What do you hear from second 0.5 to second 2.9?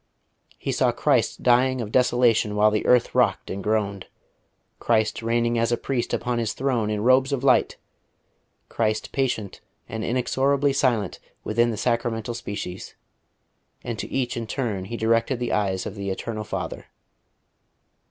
He saw Christ dying of desolation while the